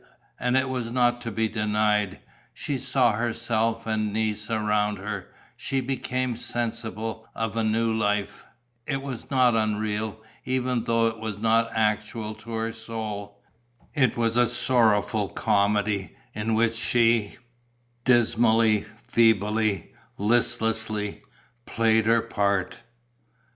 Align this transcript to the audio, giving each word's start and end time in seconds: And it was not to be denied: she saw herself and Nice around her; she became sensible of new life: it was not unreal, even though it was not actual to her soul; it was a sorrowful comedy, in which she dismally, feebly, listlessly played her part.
And 0.39 0.57
it 0.57 0.67
was 0.67 0.89
not 0.89 1.21
to 1.21 1.31
be 1.31 1.47
denied: 1.47 2.21
she 2.55 2.79
saw 2.79 3.11
herself 3.11 3.85
and 3.85 4.11
Nice 4.11 4.49
around 4.49 4.97
her; 4.97 5.27
she 5.55 5.79
became 5.79 6.35
sensible 6.35 7.29
of 7.35 7.55
new 7.55 7.93
life: 7.93 8.47
it 8.87 9.03
was 9.03 9.29
not 9.29 9.55
unreal, 9.55 10.19
even 10.43 10.85
though 10.85 11.05
it 11.05 11.19
was 11.19 11.37
not 11.37 11.69
actual 11.73 12.33
to 12.33 12.51
her 12.53 12.73
soul; 12.73 13.43
it 13.93 14.17
was 14.17 14.37
a 14.37 14.47
sorrowful 14.47 15.29
comedy, 15.29 16.15
in 16.33 16.55
which 16.55 16.73
she 16.73 17.37
dismally, 18.03 18.85
feebly, 19.07 19.93
listlessly 20.17 21.21
played 21.67 22.07
her 22.07 22.23
part. 22.23 22.81